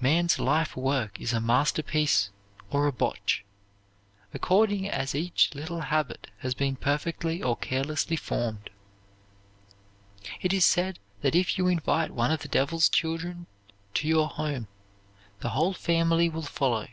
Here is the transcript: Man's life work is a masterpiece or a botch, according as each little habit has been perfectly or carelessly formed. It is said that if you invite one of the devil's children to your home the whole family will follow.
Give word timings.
Man's 0.00 0.40
life 0.40 0.76
work 0.76 1.20
is 1.20 1.32
a 1.32 1.40
masterpiece 1.40 2.30
or 2.72 2.88
a 2.88 2.92
botch, 2.92 3.44
according 4.34 4.88
as 4.88 5.14
each 5.14 5.54
little 5.54 5.82
habit 5.82 6.26
has 6.38 6.54
been 6.54 6.74
perfectly 6.74 7.40
or 7.40 7.56
carelessly 7.56 8.16
formed. 8.16 8.70
It 10.40 10.52
is 10.52 10.66
said 10.66 10.98
that 11.20 11.36
if 11.36 11.56
you 11.56 11.68
invite 11.68 12.10
one 12.10 12.32
of 12.32 12.40
the 12.40 12.48
devil's 12.48 12.88
children 12.88 13.46
to 13.94 14.08
your 14.08 14.26
home 14.26 14.66
the 15.38 15.50
whole 15.50 15.74
family 15.74 16.28
will 16.28 16.42
follow. 16.42 16.88